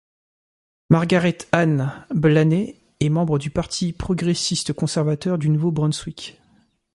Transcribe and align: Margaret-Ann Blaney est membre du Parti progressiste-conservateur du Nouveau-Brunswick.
Margaret-Ann 0.89 2.07
Blaney 2.09 2.75
est 3.01 3.09
membre 3.09 3.37
du 3.37 3.51
Parti 3.51 3.93
progressiste-conservateur 3.93 5.37
du 5.37 5.49
Nouveau-Brunswick. 5.51 6.41